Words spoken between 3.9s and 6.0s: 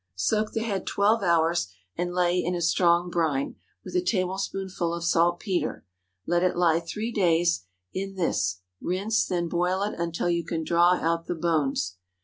a tablespoonful of saltpetre.